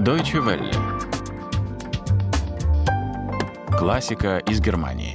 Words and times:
Deutsche 0.00 0.38
Welle. 0.38 0.72
Классика 3.78 4.38
из 4.38 4.58
Германии. 4.58 5.14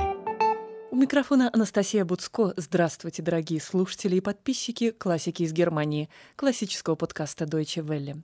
У 0.92 0.96
микрофона 0.96 1.50
Анастасия 1.52 2.06
Буцко. 2.06 2.54
Здравствуйте, 2.56 3.24
дорогие 3.24 3.60
слушатели 3.60 4.18
и 4.18 4.22
подписчики 4.22 4.92
классики 4.92 5.42
из 5.42 5.54
Германии, 5.54 6.08
классического 6.36 6.94
подкаста 6.94 7.46
Deutsche 7.46 7.84
Welle. 7.84 8.22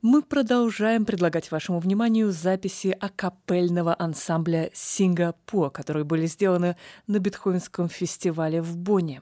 Мы 0.00 0.22
продолжаем 0.22 1.04
предлагать 1.04 1.50
вашему 1.50 1.78
вниманию 1.78 2.32
записи 2.32 2.96
акапельного 2.98 3.94
ансамбля 3.98 4.70
«Сингапур», 4.72 5.70
которые 5.70 6.04
были 6.04 6.24
сделаны 6.24 6.78
на 7.06 7.18
Бетховенском 7.18 7.90
фестивале 7.90 8.62
в 8.62 8.78
Бонне. 8.78 9.20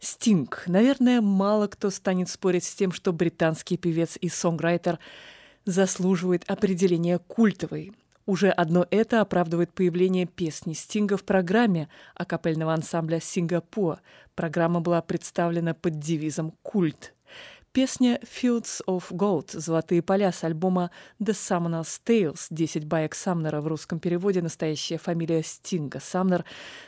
Стинг. 0.00 0.62
Наверное, 0.68 1.20
мало 1.20 1.66
кто 1.66 1.90
станет 1.90 2.30
спорить 2.30 2.64
с 2.64 2.74
тем, 2.74 2.92
что 2.92 3.12
британский 3.12 3.76
певец 3.76 4.16
и 4.18 4.30
сонграйтер 4.30 4.98
заслуживает 5.68 6.44
определения 6.50 7.18
культовой. 7.18 7.92
Уже 8.24 8.48
одно 8.48 8.86
это 8.90 9.20
оправдывает 9.20 9.72
появление 9.72 10.24
песни 10.24 10.72
Стинга 10.72 11.18
в 11.18 11.24
программе 11.24 11.88
акапельного 12.14 12.72
ансамбля 12.72 13.20
«Сингапур». 13.20 14.00
Программа 14.34 14.80
была 14.80 15.02
представлена 15.02 15.74
под 15.74 15.98
девизом 15.98 16.54
«Культ». 16.62 17.14
Песня 17.72 18.18
«Fields 18.22 18.80
of 18.86 19.10
Gold» 19.10 19.58
«Золотые 19.58 20.00
поля» 20.00 20.32
с 20.32 20.42
альбома 20.42 20.90
«The 21.20 21.32
Summoner's 21.32 22.00
Tales» 22.02 22.48
«10 22.50 22.86
баек 22.86 23.14
Самнера» 23.14 23.60
в 23.60 23.66
русском 23.66 24.00
переводе 24.00 24.40
настоящая 24.40 24.96
фамилия 24.96 25.42
Стинга. 25.42 26.00
Самнер 26.00 26.46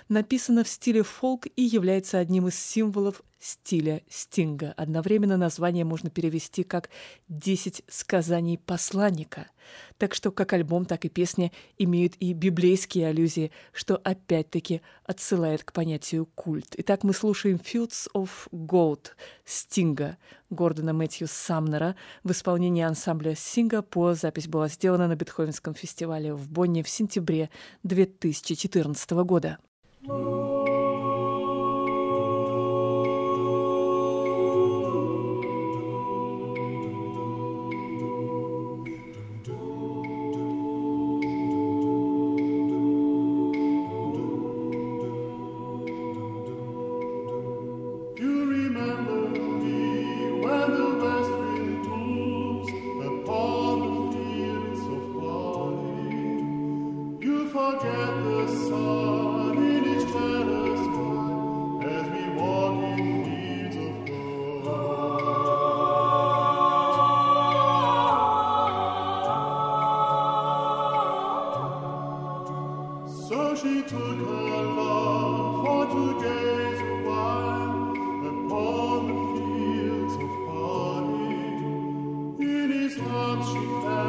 написана 0.08 0.64
в 0.64 0.68
стиле 0.68 1.02
фолк 1.02 1.46
и 1.54 1.62
является 1.62 2.18
одним 2.18 2.48
из 2.48 2.58
символов 2.58 3.22
стиля 3.40 4.02
Стинга. 4.08 4.72
Одновременно 4.76 5.36
название 5.36 5.84
можно 5.84 6.10
перевести 6.10 6.62
как 6.62 6.90
«Десять 7.28 7.82
сказаний 7.88 8.58
посланника». 8.58 9.46
Так 9.98 10.14
что 10.14 10.30
как 10.30 10.52
альбом, 10.52 10.84
так 10.84 11.04
и 11.04 11.08
песня 11.08 11.50
имеют 11.78 12.14
и 12.20 12.32
библейские 12.32 13.08
аллюзии, 13.08 13.50
что 13.72 13.96
опять-таки 13.96 14.82
отсылает 15.04 15.64
к 15.64 15.72
понятию 15.72 16.26
культ. 16.26 16.74
Итак, 16.76 17.02
мы 17.02 17.12
слушаем 17.12 17.56
«Fields 17.56 18.08
of 18.14 18.30
Gold» 18.52 19.08
Стинга 19.44 20.18
Гордона 20.50 20.92
Мэтью 20.92 21.28
Самнера 21.28 21.96
в 22.24 22.32
исполнении 22.32 22.82
ансамбля 22.82 23.34
«Сингапур». 23.34 24.14
Запись 24.14 24.48
была 24.48 24.68
сделана 24.68 25.08
на 25.08 25.16
Бетховенском 25.16 25.74
фестивале 25.74 26.34
в 26.34 26.48
Бонне 26.50 26.82
в 26.82 26.88
сентябре 26.88 27.50
2014 27.82 29.10
года. 29.10 29.58
she 73.62 73.82
took 73.82 74.18
her 74.18 74.62
love 74.78 75.64
for 75.64 75.84
to 75.86 76.02
gaze 76.22 76.80
a 76.80 76.82
while 77.06 77.92
upon 78.30 78.98
the 79.08 79.16
fields 79.34 80.14
of 80.14 80.30
parting. 80.48 82.36
In 82.40 82.68
his 82.70 82.94
arms 82.98 83.46
she 83.48 83.62
fell. 83.82 83.99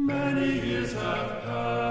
Many 0.00 0.66
years 0.66 0.94
have 0.94 1.42
passed. 1.44 1.89